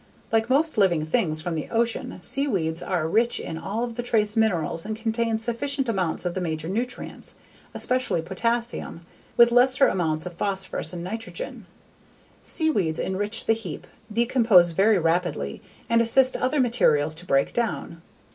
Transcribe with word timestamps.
Like 0.31 0.49
most 0.49 0.79
living 0.79 1.05
things 1.05 1.43
from 1.43 1.53
the 1.53 1.69
ocean 1.69 2.19
seaweeds 2.21 2.81
are 2.81 3.07
rich 3.07 3.39
in 3.39 3.55
all 3.59 3.83
of 3.83 3.93
the 3.93 4.01
trace 4.01 4.35
minerals 4.35 4.83
and 4.83 4.95
contain 4.95 5.37
significant 5.37 5.87
amounts 5.87 6.25
of 6.25 6.33
the 6.33 6.41
major 6.41 6.67
nutrients, 6.67 7.35
especially 7.75 8.19
potassium, 8.23 9.05
with 9.37 9.51
lesser 9.51 9.85
amounts 9.85 10.25
of 10.25 10.33
phosphorus 10.33 10.91
and 10.91 11.03
nitrogen. 11.03 11.67
Seaweeds 12.41 12.97
enrich 12.97 13.45
the 13.45 13.53
heap, 13.53 13.85
decompose 14.11 14.71
very 14.71 14.97
rapidly, 14.97 15.61
and 15.87 16.01
assist 16.01 16.35
other 16.35 16.59
materials 16.59 17.13
to 17.13 17.25
break 17.27 17.53
down. 17.53 18.01